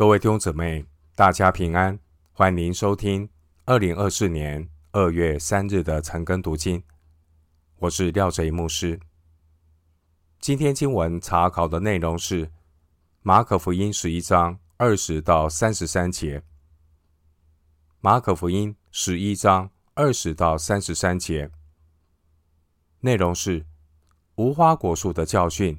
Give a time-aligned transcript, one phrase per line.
[0.00, 2.00] 各位弟兄姊妹，大家平安，
[2.32, 3.28] 欢迎收听
[3.66, 6.82] 二零二四年二月三日的晨更读经。
[7.80, 8.98] 我是廖哲牧师。
[10.38, 12.50] 今天经文查考的内容是
[13.20, 16.42] 马可福音十一章二十到三十三节。
[18.00, 21.50] 马可福音十一章二十到三十三节，
[23.00, 23.66] 内容是
[24.36, 25.78] 无花果树的教训，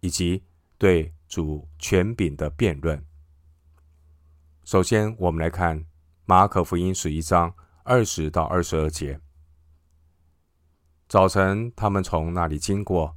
[0.00, 0.42] 以及
[0.76, 3.06] 对主权柄的辩论。
[4.70, 5.84] 首先，我们来看
[6.26, 7.52] 马可福音十一章
[7.82, 9.18] 二十到二十二节。
[11.08, 13.16] 早晨，他们从那里经过，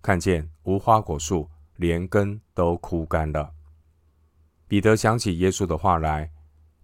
[0.00, 3.52] 看见无花果树连根都枯干了。
[4.66, 6.32] 彼得想起耶稣的话来，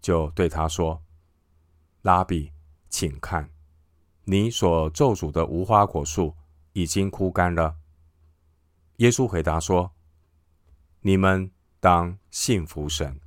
[0.02, 1.02] 就对他说
[2.05, 2.52] ：“拉比，
[2.91, 3.48] 请看，
[4.24, 6.37] 你所咒诅的无花果树
[6.74, 7.77] 已经枯干了。”
[9.01, 9.93] 耶稣回答说
[11.01, 13.18] ：“你们当信服神。”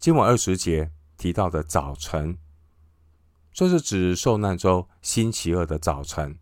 [0.00, 2.38] 经文二十节提到的早晨，
[3.52, 6.38] 这是指受难周星期二的早晨。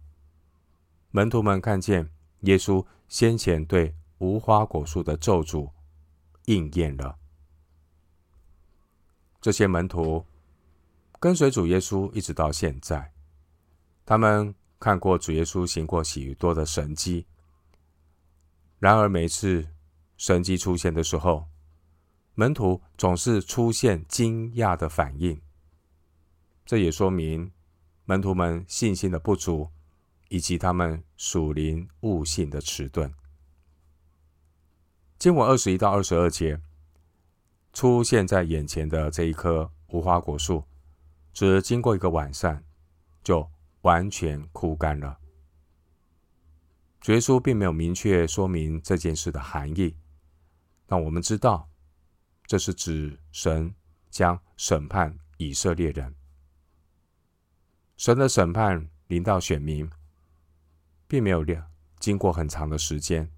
[1.11, 2.09] 门徒们看见
[2.43, 5.73] 耶稣先前对无花果树的咒诅
[6.45, 7.19] 应验了。
[9.41, 10.25] 这些门徒
[11.19, 13.13] 跟随主耶稣一直到现在，
[14.07, 17.27] 他们看过主耶稣行过许多的神迹。
[18.79, 19.67] 然而，每次
[20.17, 21.49] 神迹出现的时候，
[22.39, 25.43] 门徒总是出现惊讶的反应，
[26.65, 27.51] 这也说明
[28.05, 29.73] 门徒们信心的不足，
[30.29, 33.13] 以及他们属灵悟性的迟钝。
[35.19, 36.61] 经文二十一到二十二节
[37.73, 40.63] 出现在眼前的这一棵无花果树，
[41.33, 42.63] 只经过一个晚上，
[43.25, 43.51] 就
[43.81, 45.19] 完全枯干了。
[47.01, 49.97] 主耶稣并没有明确说明这件事的含义，
[50.87, 51.68] 但我们知道。
[52.49, 53.75] 这是指神
[54.09, 56.15] 将审判以色列人，
[57.99, 59.89] 神的审判临到选民，
[61.07, 61.45] 并没有
[62.01, 63.31] 经过很长的时间。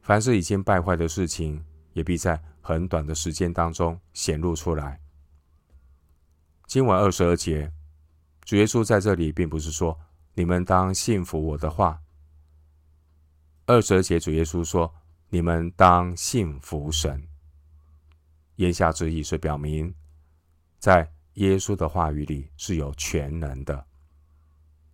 [0.00, 5.00] 凡是已经败坏的事情，也必在很短的时间当中显露出来。
[6.68, 7.72] 今晚二十二节，
[8.44, 9.98] 主耶稣在这里并不是说
[10.34, 12.00] 你们当信服我的话。
[13.66, 14.94] 二十二节，主耶稣说。
[15.28, 17.26] 你们当信服神。
[18.56, 19.92] 言下之意是表明，
[20.78, 23.86] 在耶稣的话语里是有全能的。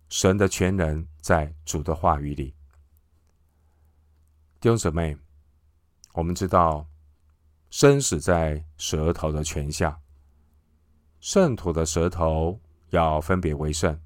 [0.09, 2.55] 神的全能在主的话语里。
[4.59, 5.15] 弟兄姊妹，
[6.13, 6.87] 我们知道
[7.69, 10.01] 生死在舌头的权下，
[11.19, 13.99] 圣徒的舌头要分别为圣。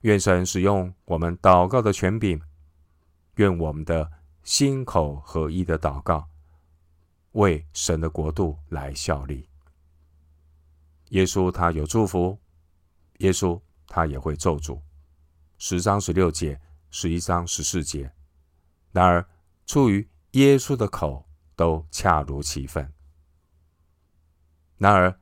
[0.00, 2.40] 愿神使用我们祷告的权柄，
[3.36, 4.10] 愿我们的。
[4.50, 6.28] 心口合一的祷告，
[7.34, 9.48] 为神的国度来效力。
[11.10, 12.36] 耶稣他有祝福，
[13.18, 14.82] 耶稣他也会咒诅。
[15.56, 18.12] 十章十六节，十一章十四节。
[18.90, 19.24] 然而
[19.66, 21.24] 出于耶稣的口
[21.54, 22.92] 都恰如其分。
[24.78, 25.16] 然而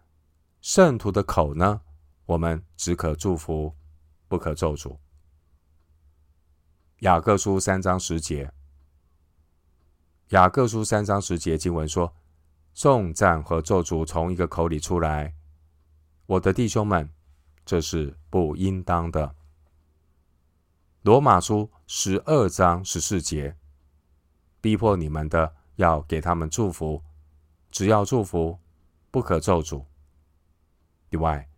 [0.63, 1.83] 圣徒的口呢？
[2.25, 3.77] 我们只可祝福，
[4.27, 4.97] 不可咒诅。
[7.01, 8.51] 雅各书三章十节。
[10.31, 12.15] 雅各书三章十节经文说
[12.75, 15.35] ：“颂赞和咒诅从一个口里出来，
[16.27, 17.09] 我的弟兄们，
[17.65, 19.35] 这是不应当的。”
[21.01, 23.57] 罗马书十二章十四节
[24.61, 27.03] ：“逼迫你们的，要给他们祝福，
[27.71, 28.59] 只要祝福，
[29.11, 29.87] 不可咒诅。”
[31.09, 31.49] 另外，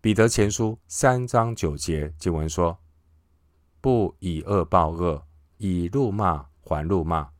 [0.00, 2.76] 彼得前书三章九节经文说
[3.80, 5.24] ：“不以恶报恶，
[5.58, 7.30] 以怒骂还怒骂。”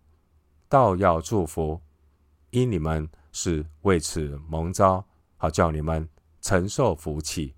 [0.73, 1.79] 倒要祝福，
[2.49, 5.07] 因你们是为此蒙召，
[5.37, 6.09] 好叫你们
[6.41, 7.55] 承受福气。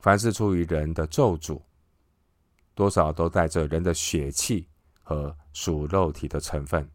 [0.00, 1.62] 凡是出于人的咒诅，
[2.74, 4.68] 多少都带着人的血气
[5.04, 6.90] 和属肉体的成分。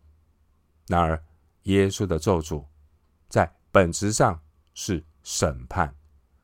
[0.88, 1.24] 然而，
[1.62, 2.66] 耶稣的咒诅
[3.30, 4.38] 在本质上
[4.74, 5.96] 是审判，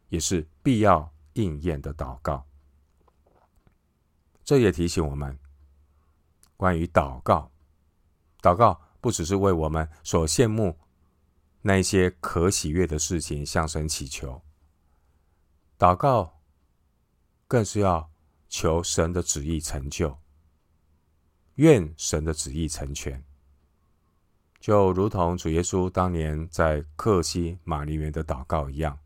[0.08, 2.48] 也是必要应验的祷告。
[4.46, 5.38] 这也提醒我们。
[6.60, 7.50] 关于祷告，
[8.42, 10.78] 祷告不只是为我们所羡慕
[11.62, 14.42] 那些可喜悦的事情向神祈求，
[15.78, 16.42] 祷告
[17.48, 18.12] 更是要
[18.50, 20.20] 求神的旨意成就，
[21.56, 23.24] 愿神的旨意成全，
[24.60, 29.00] 就如同主耶稣当年在客西马尼园的祷告一样，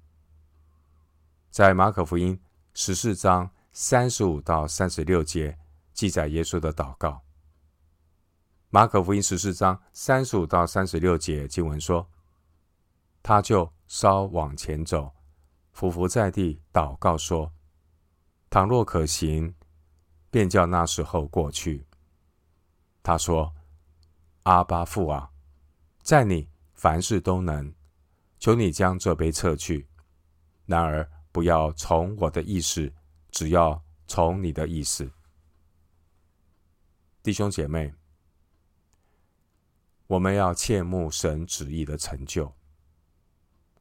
[1.52, 2.42] 在马可福音
[2.74, 5.60] 十四章三十五到三十六节
[5.94, 7.23] 记载耶稣的祷告。
[8.74, 12.10] 马可福音十四章三十五到三十六节经文说，
[13.22, 15.14] 他就稍往前走，
[15.74, 17.54] 俯伏在地，祷告说
[18.50, 19.54] ：“倘若可行，
[20.32, 21.86] 便叫那时候过去。”
[23.04, 23.54] 他说
[24.42, 25.30] ：“阿爸父啊，
[26.02, 27.72] 在你凡事都能，
[28.40, 29.88] 求你将这杯撤去。
[30.66, 32.92] 然而不要从我的意思，
[33.30, 35.08] 只要从你的意思。”
[37.22, 37.94] 弟兄姐妹。
[40.08, 42.54] 我们要切慕神旨意的成就，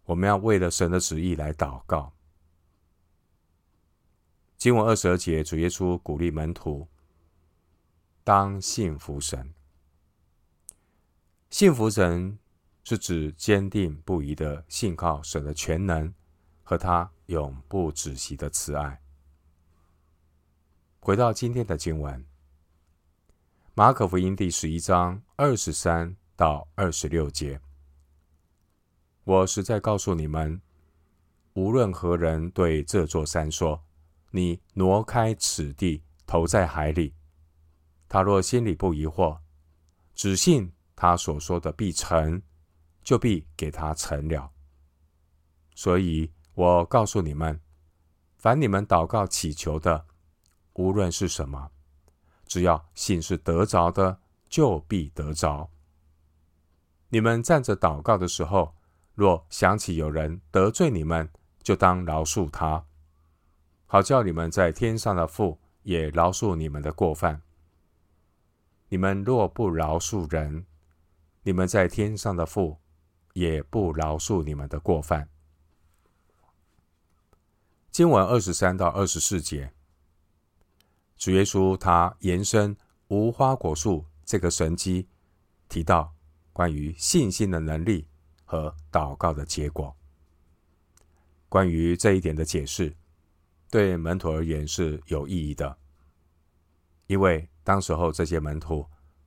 [0.04, 2.12] 我们要为了神的旨意来祷告。
[4.56, 6.86] 经文二十二节，主耶稣鼓励门徒
[8.22, 9.52] 当信服神。
[11.50, 12.38] 信服神
[12.84, 16.14] 是指坚定不移的信靠神的全能
[16.62, 19.02] 和他永不止息的慈爱。
[21.00, 22.24] 回到今天的经文，
[23.74, 26.14] 马可福音第十一章二十三。
[26.34, 27.60] 到二十六节，
[29.22, 30.60] 我实在告诉你们，
[31.52, 33.84] 无论何人对这座山说
[34.32, 37.14] ：“你挪开此地，投在海里。”
[38.08, 39.38] 他若心里不疑惑，
[40.14, 42.42] 只信他所说的必成，
[43.04, 44.50] 就必给他成了。
[45.76, 47.60] 所以我告诉你们，
[48.36, 50.06] 凡你们祷告祈求的，
[50.72, 51.70] 无论是什么，
[52.52, 54.20] 只要信是得着的，
[54.50, 55.70] 就必得着。
[57.08, 58.74] 你们站着祷告的时候，
[59.14, 61.30] 若想起有人得罪你们，
[61.62, 62.84] 就当饶恕他，
[63.86, 67.40] 好叫你们在天上的父也饶恕你们的过犯。
[68.90, 70.66] 你们若不饶恕人，
[71.44, 72.76] 你们在天上的父
[73.32, 75.30] 也不饶恕你们的过犯。
[77.90, 79.72] 经文二十三到二十四节，
[81.22, 82.76] 主耶稣他延伸
[83.06, 85.06] 无花果树这个神迹，
[85.68, 86.12] 提到。
[86.52, 88.08] 关于信心的能力
[88.44, 89.96] 和祷告的结果，
[91.48, 92.94] 关于这一点的解释，
[93.70, 95.78] 对门徒而言是有意义的，
[97.06, 98.84] 因为当时候这些门徒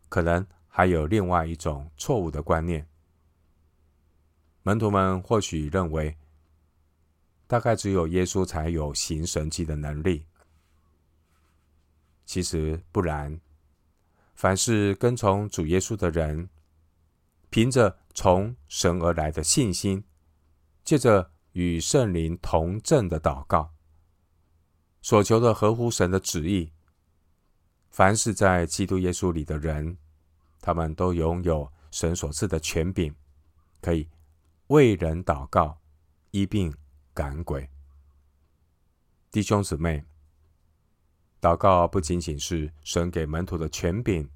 [0.10, 2.86] 可能还有另外一种错误的观念。
[4.64, 6.18] 门徒们或许认为，
[7.48, 10.28] 大概只有耶稣才有行神迹的能力，
[12.26, 13.40] 其实不然，
[14.34, 16.50] 凡是跟从主耶稣的人。
[17.52, 20.04] 凭着从神而来的信心，
[20.84, 23.74] 借着与圣灵同证的祷告，
[25.02, 26.74] 所求的合乎神的旨意。
[27.92, 29.98] 凡是在基督耶稣里的人，
[30.60, 33.16] 他们都拥有神所赐的权柄，
[33.80, 34.10] 可以
[34.68, 35.80] 为人祷告、
[36.32, 36.76] 医病
[37.14, 37.70] 赶鬼。
[39.32, 40.04] 弟兄姊妹，
[41.46, 44.28] 祷告不仅仅是神给门徒的权柄。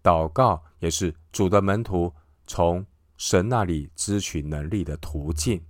[0.00, 2.14] 祷告也是主的门徒
[2.46, 2.86] 从
[3.16, 5.66] 神那里支取能力的途径，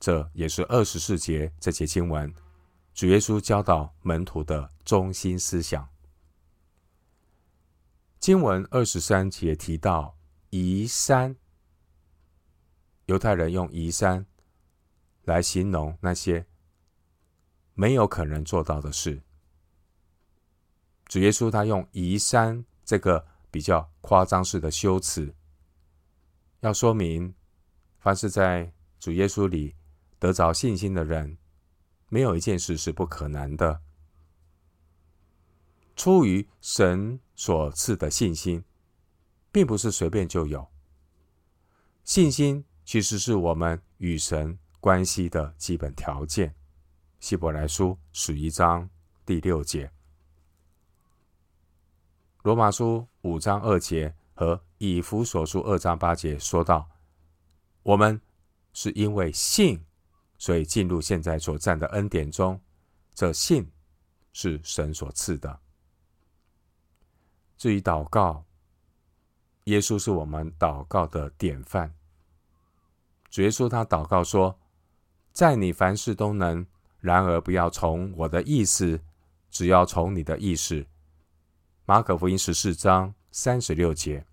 [0.00, 2.34] 这也是二十四节这节经文
[2.92, 5.88] 主耶稣教导门徒的中心思想。
[8.18, 10.16] 经文二十三节提到
[10.50, 11.36] 移山，
[13.06, 14.26] 犹太人用移山
[15.22, 16.44] 来形容那些
[17.74, 19.22] 没有可能做到的事。
[21.06, 23.26] 主耶稣他用移山这个。
[23.52, 25.34] 比较夸张式的修辞，
[26.60, 27.34] 要说明，
[27.98, 29.76] 凡是在主耶稣里
[30.18, 31.36] 得着信心的人，
[32.08, 33.82] 没有一件事是不可能的。
[35.94, 38.64] 出于神所赐的信心，
[39.52, 40.66] 并不是随便就有。
[42.04, 46.54] 信心其实是我们与神关系的基本条件。
[47.22, 48.90] 希伯来书十一章
[49.24, 49.88] 第六节。
[52.42, 56.84] 罗马书五章二节和以弗所书二章八节说到，
[57.84, 58.20] 我们
[58.72, 59.80] 是因为信，
[60.36, 62.60] 所以进入现在所站的恩典中。
[63.14, 63.70] 这信
[64.32, 65.60] 是神所赐的。
[67.56, 68.44] 至于祷告，
[69.66, 71.94] 耶稣是我们祷告的典范。
[73.30, 74.58] 主耶稣他祷告说
[75.32, 76.66] ：“在你凡事都能，
[77.02, 79.02] 然而不要从我的意思，
[79.50, 80.86] 只要从你的意思。”
[81.84, 84.24] 马可福音十四章三十六节，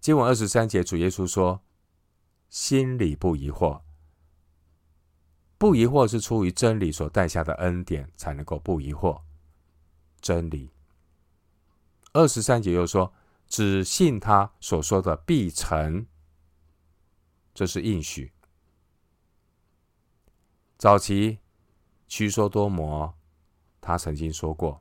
[0.00, 1.62] 经文二十三节，主耶稣说
[2.50, 3.82] ：“心里不疑惑，
[5.56, 9.22] 不疑惑是出于真理所带下的恩典，才能够不疑惑
[10.20, 10.70] 真理。”
[12.12, 13.14] 二十三节又说
[13.46, 16.06] ：“只信他所说的必成。”
[17.54, 18.32] 这是应许。
[20.80, 21.38] 早期，
[22.08, 23.12] 屈梭多摩
[23.82, 24.80] 他曾经说过。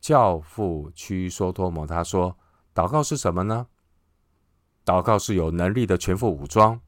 [0.00, 2.34] 教父屈梭多摩他说
[2.74, 3.66] ：“祷告是什么呢？
[4.86, 6.80] 祷告是有能力的全副武装。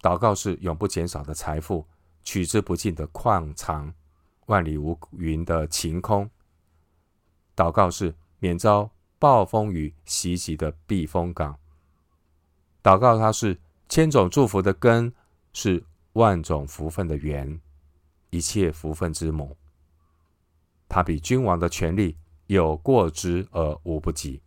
[0.00, 1.84] 祷告是永不减少的财富，
[2.22, 3.92] 取之不尽的矿藏，
[4.46, 6.30] 万里无云的晴空。
[7.56, 11.58] 祷告是免遭暴风雨袭击的避风港。
[12.80, 15.12] 祷告它是千种祝福的根，
[15.52, 15.84] 是
[16.18, 17.60] 万种福分的源，
[18.30, 19.56] 一切福分之母。”
[20.90, 24.42] 他比君王的权力有过之而无不及。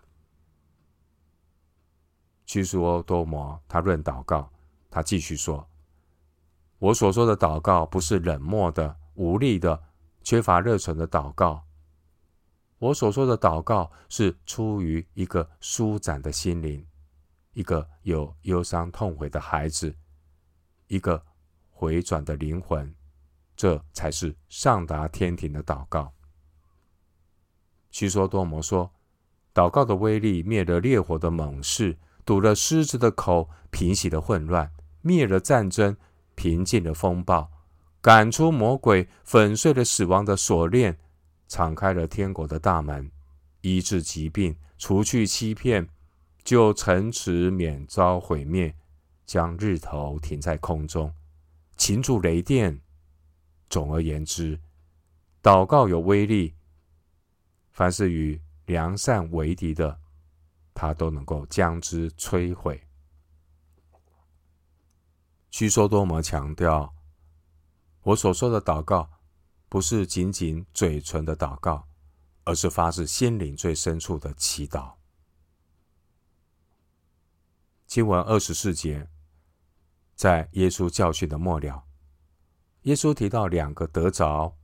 [2.45, 4.51] 据说多摩他论祷告，
[4.89, 5.65] 他继续说
[6.79, 9.81] ：“我所说的祷告，不是冷漠的、无力的、
[10.21, 11.63] 缺乏热忱的祷告。
[12.79, 16.85] 我所说的祷告，是出于一个舒展的心灵，
[17.53, 19.95] 一个有忧伤痛悔的孩子，
[20.87, 21.23] 一个
[21.81, 22.93] 回转的灵魂，
[23.55, 26.13] 这才是上达天庭的祷告。”
[27.89, 28.91] 屈梭多摩说
[29.51, 34.71] ：“祷告的威力灭了烈火的猛势，堵了狮子的口，平息了混乱，
[35.01, 35.97] 灭了战争，
[36.35, 37.49] 平静了风暴，
[37.99, 40.99] 赶出魔鬼，粉碎了死亡的锁链，
[41.47, 43.11] 敞开了天国的大门，
[43.61, 45.89] 医治疾病，除去欺骗，
[46.43, 48.75] 救城池免遭毁灭，
[49.25, 51.11] 将日头停在空中，
[51.81, 52.79] 擒住雷电。
[53.67, 54.61] 总而言之，
[55.41, 56.55] 祷告有威力。”
[57.73, 59.99] 凡是与良善为敌的，
[60.75, 62.87] 他都能够将之摧毁。
[65.49, 66.93] 屈说多摩强调，
[68.03, 69.09] 我所说的祷告，
[69.67, 71.87] 不是仅仅嘴唇的祷告，
[72.43, 74.93] 而是发自心灵最深处的祈祷。
[77.87, 79.09] 经文二十四节，
[80.21, 81.83] 在耶稣教训的末了，
[82.83, 84.55] 耶稣提到两个得着，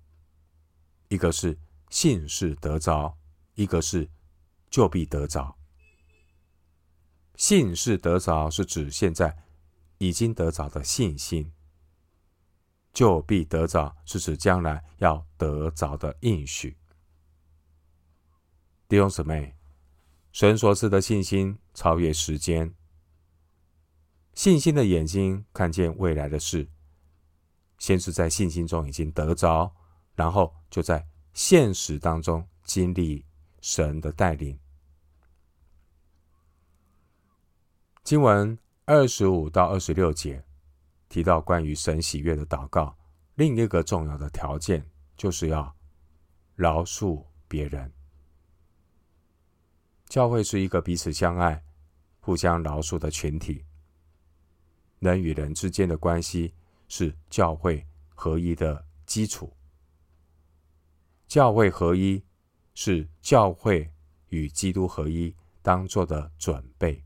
[1.07, 1.57] 一个是。
[1.89, 3.17] 信是得着，
[3.55, 4.07] 一个是
[4.69, 5.57] 就必得着。
[7.33, 9.35] 信是得着，是指现在
[9.97, 11.51] 已经得着的信心；
[12.93, 16.77] 就必得着，是指将来要得着的应许。
[18.87, 19.55] 弟兄姊妹，
[20.31, 22.75] 神所赐的信心超越时间，
[24.37, 26.69] 信心的眼睛看见未来的事，
[27.79, 29.73] 先是在信心中已经得着，
[30.13, 31.03] 然后就在。
[31.33, 33.25] 现实当中经历
[33.61, 34.59] 神的带领。
[38.03, 40.43] 经文二十五到二十六节
[41.09, 42.95] 提到关于神喜悦的祷告，
[43.35, 45.75] 另一个重要的条件就是要
[46.55, 47.91] 饶恕别人。
[50.07, 51.63] 教会是一个彼此相爱、
[52.19, 53.66] 互相饶恕的群体。
[54.99, 56.53] 人与人之间的关系
[56.87, 57.85] 是教会
[58.15, 59.53] 合一的基础。
[61.27, 62.23] 教会合一
[62.73, 63.91] 是教会
[64.29, 67.03] 与基督合一当做的准备。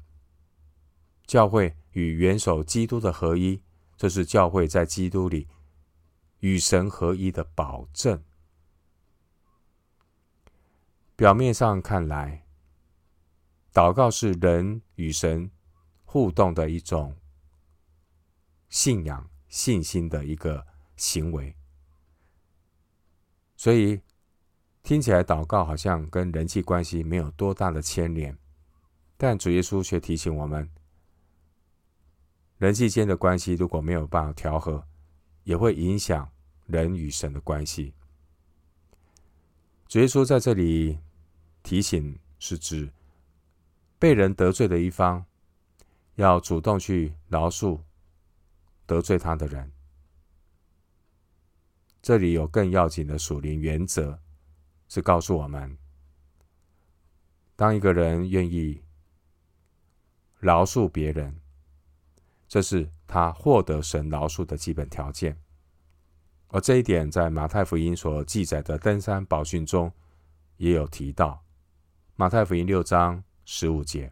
[1.25, 3.61] 教会与元首基督的合一，
[3.97, 5.47] 这是教会在基督里
[6.39, 8.23] 与神合一的保证。
[11.15, 12.45] 表面上看来，
[13.73, 15.49] 祷告是人与神
[16.03, 17.15] 互动的一种
[18.71, 21.55] 信仰、信心的一个行为，
[23.55, 24.01] 所以。
[24.83, 28.35] 听起来祷告好像跟人际关系没有多大的牵连，
[29.15, 30.67] 但主耶稣却提醒我们，
[32.57, 34.83] 人际间的关系如果没有办法调和，
[35.43, 36.27] 也会影响
[36.65, 37.93] 人与神的关系。
[39.87, 40.97] 主耶稣在这里
[41.61, 42.91] 提醒，是指
[43.99, 45.23] 被人得罪的一方，
[46.15, 47.79] 要主动去饶恕
[48.91, 49.71] 得罪他的人。
[52.01, 54.19] 这里有更要紧的属灵原则。
[54.89, 55.77] 是告诉我们，
[57.55, 58.83] 当一个人愿意
[60.37, 61.39] 饶恕别人，
[62.45, 65.39] 这是他获得神饶恕的基本条件。
[66.49, 69.89] 而这一点在马太福音所记载的登山宝训中
[70.57, 71.41] 也有提到。
[72.17, 74.11] 马太福音六章十五节，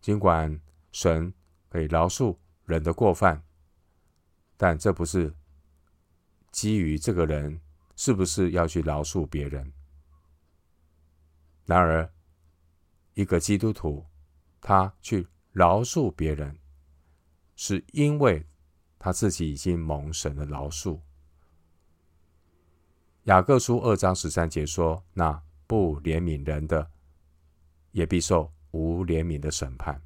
[0.00, 0.58] 尽管
[0.92, 1.34] 神
[1.72, 2.36] 可以饶恕
[2.66, 3.42] 人的过犯，
[4.58, 5.32] 但这不是
[6.50, 7.58] 基于这个人。
[7.94, 9.70] 是不是要去饶恕别人？
[11.66, 12.10] 然而，
[13.12, 14.04] 一个基督徒，
[14.62, 16.58] 他去饶恕别人，
[17.54, 18.44] 是因为
[18.98, 20.98] 他自己已经蒙神的饶恕。
[23.24, 26.90] 雅各书二章十三节说：“那不怜悯人的，
[27.92, 30.02] 也必受无怜悯的审判。”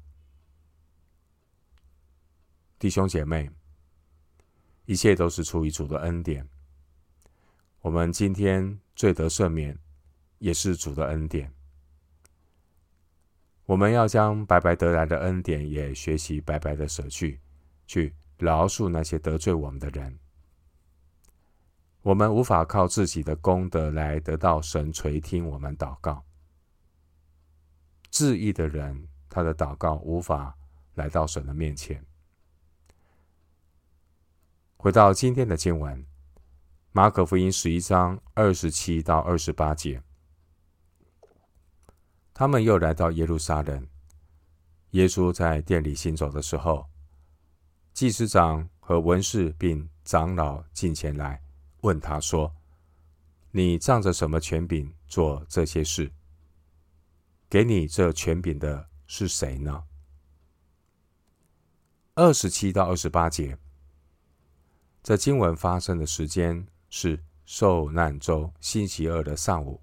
[2.79, 3.49] 弟兄姐妹，
[4.85, 6.47] 一切都是出于主的恩典。
[7.81, 9.75] 我们今天罪得赦免，
[10.37, 11.51] 也是主的恩典。
[13.65, 17.41] 我们要将白白得来的恩典，也学习白白的舍去，
[17.87, 20.19] 去饶恕那些得罪我们的人。
[22.03, 26.23] 我们无法靠自己的功德来得到神垂听我们祷告。
[28.11, 30.55] 自义的人，他的祷告无法
[30.93, 32.05] 来到神的面前。
[34.79, 36.05] 回到今天的经文，
[36.91, 40.03] 马可福音十一章二十七到二十八节，
[42.31, 43.87] 他们又来到耶路撒冷。
[44.91, 46.85] 耶稣在店里行走的时候，
[47.91, 51.41] 祭司长和文士并长老进前来，
[51.81, 52.55] 问他说
[53.49, 56.13] ：“你仗着什么权柄做这些事？
[57.49, 59.85] 给你这权柄的是谁呢？”
[62.13, 63.57] 二十七到二十八节。
[65.07, 69.81] 这经文发生的时间是受难周星期二的上午。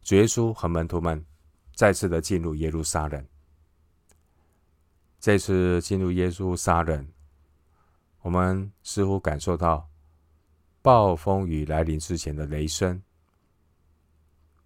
[0.00, 1.22] 主耶稣和门徒们
[1.74, 3.22] 再次的进入耶路撒冷。
[5.20, 7.06] 这次进入耶路撒冷，
[8.22, 9.90] 我们似乎感受到
[10.80, 13.02] 暴风雨来临之前的雷声，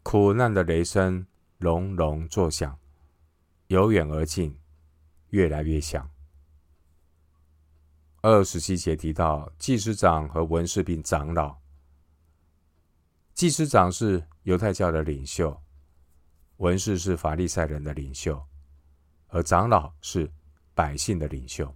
[0.04, 1.26] 苦难的雷声
[1.58, 2.78] 隆隆作响，
[3.66, 4.56] 由远而近，
[5.30, 6.08] 越来越响。
[8.24, 11.58] 二十七节提到祭司长和文士并长老。
[13.34, 15.60] 祭司长是犹太教的领袖，
[16.58, 18.40] 文士是法利赛人的领袖，
[19.26, 20.32] 而长老是
[20.72, 21.74] 百姓的领袖。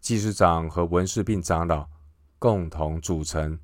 [0.00, 1.88] 祭司长和文士并长老
[2.40, 3.56] 共同组成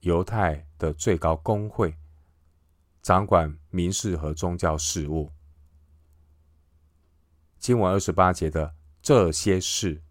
[0.00, 1.96] 犹太的最高公会，
[3.02, 5.30] 掌管民事和宗教事务。
[7.60, 10.02] 经文二十八节的这些事。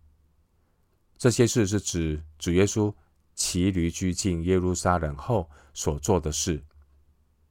[1.20, 2.96] 这些事是指主耶稣
[3.36, 6.64] 骑驴駒进耶路撒冷后所做的事，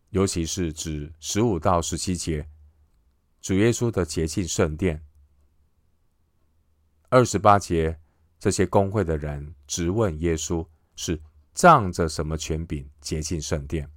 [0.09, 2.49] 尤其是指十五到十七节，
[3.43, 5.05] 主耶稣的洁净圣殿。
[7.11, 8.01] 二十八节，
[8.39, 10.67] 这些公会的人直问耶稣
[10.97, 11.21] 是
[11.53, 13.91] 仗着什么权柄洁净圣殿，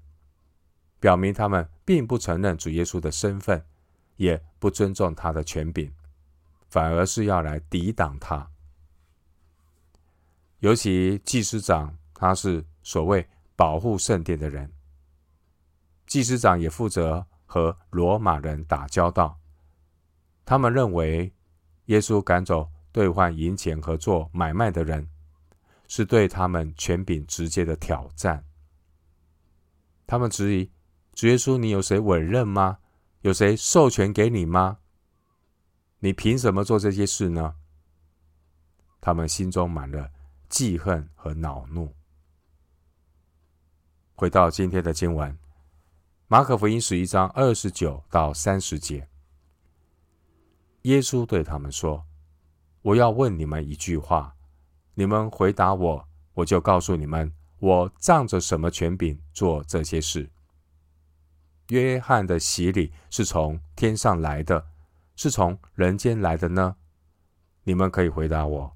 [0.99, 3.65] 表明他们并不承认主耶稣的身份，
[4.17, 5.93] 也不尊重他的权柄，
[6.67, 8.50] 反而是要来抵挡他。
[10.61, 14.71] 尤其祭司长，他是所谓保护圣殿的人。
[16.05, 19.39] 祭司长也负责和罗马人打交道。
[20.45, 21.33] 他们认为，
[21.85, 25.09] 耶稣赶走兑换银钱和做买卖的人，
[25.87, 28.45] 是对他们权柄直接的挑战。
[30.05, 30.71] 他们质疑
[31.15, 32.77] 主耶稣：“你有谁委任吗？
[33.21, 34.77] 有谁授权给你吗？
[35.99, 37.55] 你凭什么做这些事呢？”
[39.01, 40.11] 他们心中满了。
[40.51, 41.95] 记恨和恼怒。
[44.15, 45.39] 回到今天的经文，
[46.27, 49.07] 马可福音十一章二十九到三十节，
[50.81, 52.05] 耶稣对他们说
[52.83, 54.35] ：“我要问你们一句话，
[54.93, 60.29] 你们回答我，我就告诉你们，我仗着什么权柄做这些事。
[61.69, 64.67] 约翰的洗礼是从天上来的，
[65.15, 66.75] 是从人间来的呢？
[67.63, 68.75] 你们可以回答我。”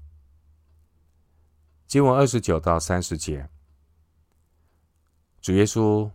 [1.86, 3.48] 经文二十九到三十节，
[5.40, 6.10] 主耶稣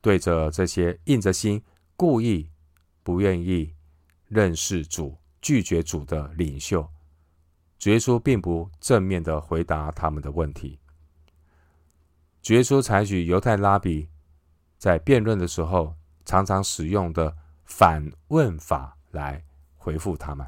[0.00, 1.60] 对着这些硬着心、
[1.96, 2.50] 故意
[3.02, 3.74] 不愿意
[4.28, 6.88] 认识主、拒绝主的领袖，
[7.80, 10.78] 主耶稣并不正面的回答他们的问题。
[12.40, 14.08] 主耶稣采取犹太拉比
[14.78, 19.44] 在辩论的时候常常使用的反问法来
[19.76, 20.46] 回复他们。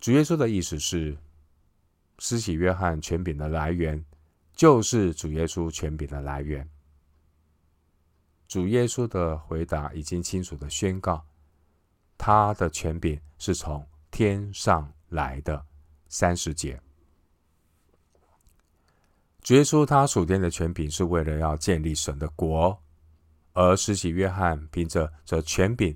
[0.00, 1.16] 主耶稣的意思是。
[2.26, 4.02] 施洗约翰权柄的来源，
[4.54, 6.66] 就是主耶稣权柄的来源。
[8.48, 11.22] 主耶稣的回答已经清楚的宣告，
[12.16, 15.66] 他的权柄是从天上来的。
[16.08, 16.80] 三十节，
[19.42, 22.82] 主耶稣他属天的权柄是为了要建立神的国，
[23.52, 25.94] 而施洗约翰凭着这权柄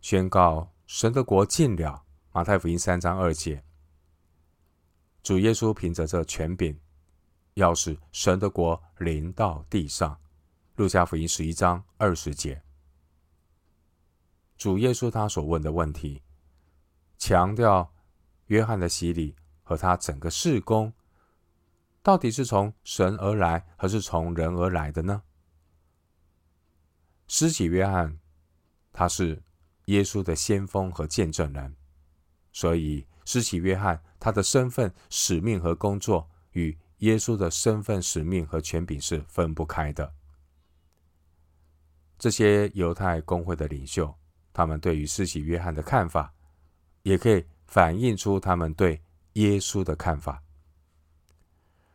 [0.00, 2.04] 宣告神的国近了。
[2.30, 3.64] 马太福音三章二节。
[5.24, 6.78] 主耶稣凭着这权柄，
[7.54, 10.20] 要使神的国临到地上。
[10.76, 12.62] 路加福音十一章二十节，
[14.58, 16.20] 主耶稣他所问的问题，
[17.16, 17.90] 强调
[18.48, 20.92] 约翰的洗礼和他整个事工，
[22.02, 25.22] 到底是从神而来，还是从人而来的呢？
[27.28, 28.18] 施洗约翰，
[28.92, 29.42] 他是
[29.86, 31.74] 耶稣的先锋和见证人，
[32.52, 33.06] 所以。
[33.24, 40.12] 施洗约翰，他的身份、使命和工作与耶稣的身份、使命和权柄是分不开的。
[42.18, 44.14] 这些犹太公会的领袖，
[44.52, 46.32] 他们对于施洗约翰的看法，
[47.02, 49.00] 也可以反映出他们对
[49.34, 50.42] 耶稣的看法。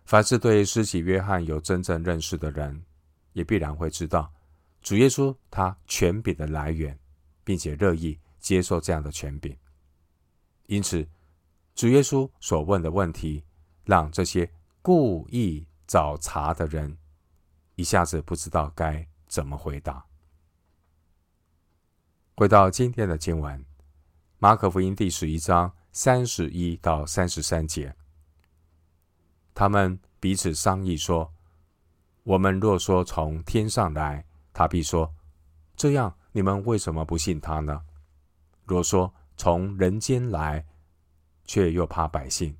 [0.05, 2.83] 凡是对施洗约翰有真正认识的人，
[3.33, 4.31] 也必然会知道
[4.81, 6.97] 主耶稣他权柄的来源，
[7.43, 9.55] 并且乐意接受这样的权柄。
[10.65, 11.07] 因此，
[11.79, 13.41] 主耶稣所问的问题，
[13.85, 16.97] 让这些故意找茬的人
[17.75, 20.05] 一下子不知道该怎么回答。
[22.35, 23.57] 回到今天的经文，
[24.39, 27.95] 《马可福音》第十一章三十一到三十三节。
[29.55, 31.33] 他们彼此商议说
[32.23, 35.15] ：“我们若说从天上来，他必说：
[35.77, 37.81] 这样你们为什么不信他呢？
[38.65, 40.65] 若说从人间来，
[41.49, 42.55] 却又怕百姓，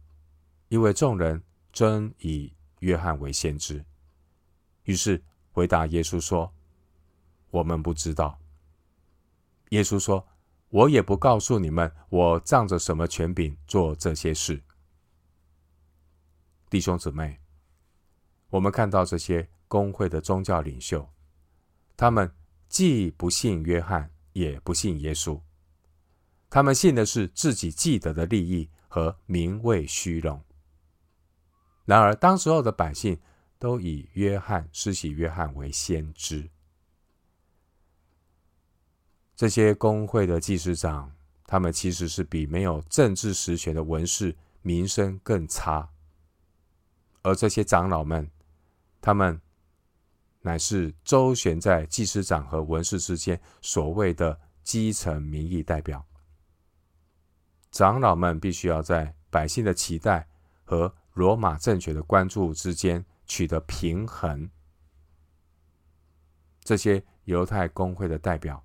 [0.67, 3.86] 因为众人真以约翰为先知。
[4.86, 6.52] 于是回答耶稣说：
[7.52, 8.39] 我们不知道。
[9.69, 10.28] 耶稣说：
[10.69, 14.60] 我也不告诉你们，我仗着什么权柄做这些事。”
[16.67, 17.39] 弟兄姊妹，
[18.49, 21.08] 我们看到这些公会的宗教领袖，
[21.95, 22.34] 他们
[22.67, 25.39] 既不信约翰，也不信耶稣。
[26.49, 30.43] 他们信的是自己既得的利益和名位虚荣。
[31.86, 33.17] 然而，当时候的百姓
[33.58, 36.49] 都以约翰施洗约翰为先知。
[39.36, 41.15] 这些工会的祭司长，
[41.47, 45.89] 他们其实是比没有政治实权的文士名声更差。
[47.21, 48.30] 而这些长老们，
[48.99, 49.41] 他们
[50.41, 56.06] 乃是周旋在祭司长和文士之间所谓的基层民意代表。
[57.71, 60.27] 长老们必须要在百姓的期待
[60.63, 64.49] 和罗马政权的关注之间取得平衡。
[66.62, 68.63] 这些犹太公会的代表，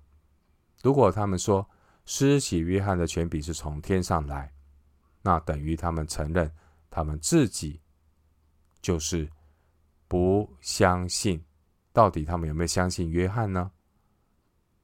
[0.81, 1.67] 如果他们说
[2.05, 4.53] 施洗约翰的权柄是从天上来，
[5.21, 6.51] 那等于他们承认
[6.89, 7.81] 他们自己。
[8.81, 9.27] 就是
[10.07, 11.43] 不相信，
[11.91, 13.71] 到底他们有没有相信约翰呢？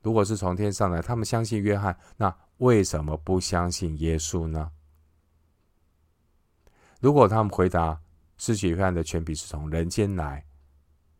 [0.01, 4.71] 如果是从天上来，他们相信约翰，那为什么不相信耶稣呢？
[6.99, 7.99] 如果他们回答
[8.37, 10.45] 施洗约翰的权柄是从人间来，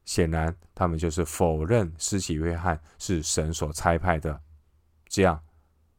[0.05, 4.39] 显然他们就是否认施洗约翰是神所差派的，
[5.07, 5.43] 这样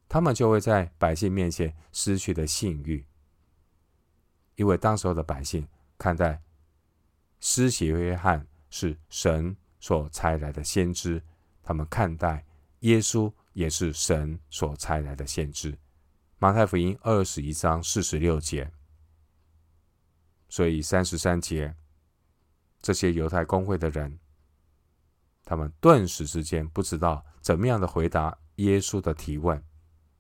[0.09, 3.05] 他们就会在百姓面前失去了信誉，
[4.55, 5.67] 因为当时候的百姓
[5.99, 6.41] 看待。
[7.41, 11.21] 施洗约翰是神所差来的先知，
[11.65, 12.45] 他们看待
[12.81, 15.79] 耶稣也是神所差来的先知。
[16.39, 18.73] 马太福音二十一章四十六节，
[20.49, 21.75] 所以三十三节，
[22.81, 24.19] 这些犹太公会的人，
[25.45, 29.63] 他们顿时之间不知道怎么样的回答耶稣的提问，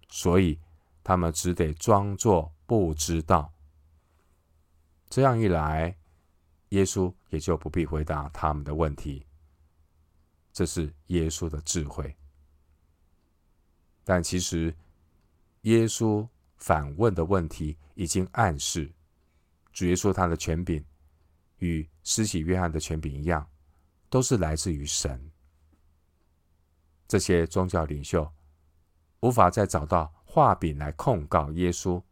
[0.09, 0.61] 所以
[1.03, 3.53] 他们只得装作不知道。
[5.09, 5.99] 这样一来，
[6.69, 9.27] 耶稣也就不必回答他们的问题，
[10.53, 12.17] 这是耶稣的智慧。
[14.05, 14.75] 但其实，
[15.63, 18.93] 耶稣反问的问题已经暗示，
[19.73, 20.85] 主耶稣他的权柄
[21.59, 23.49] 与施洗约翰的权柄一样，
[24.11, 25.31] 都是来自于神。
[27.07, 28.33] 这些宗教领袖
[29.21, 32.03] 无法再找到画柄来控告耶稣，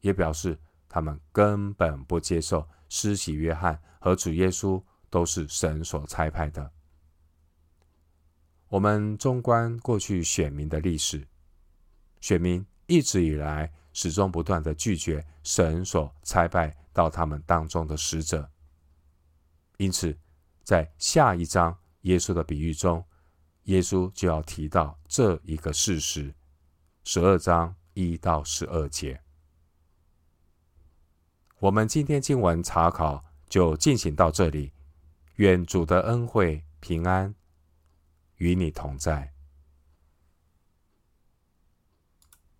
[0.00, 0.58] 也表示
[0.88, 2.68] 他们根本不接受。
[2.88, 6.70] 施洗约翰和主耶稣都是神所差派的。
[8.74, 11.24] 我们纵观过去选民的历史，
[12.20, 18.50] 选民一直以来始终不断的拒绝神所差派到他们当中的使者。
[19.76, 20.18] 因此，
[20.64, 23.04] 在下一章耶稣的比喻中，
[23.66, 26.34] 耶稣就要提到这一个事实。
[27.04, 29.22] 十二章一到十二节。
[31.60, 34.72] 我们今天经文查考就进行到这里，
[35.36, 37.32] 愿主的恩惠平安
[38.36, 39.33] 与你同在。